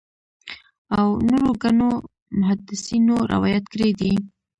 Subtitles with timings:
[0.97, 1.91] او نورو ګڼو
[2.39, 4.13] محدِّثينو روايت کړی دی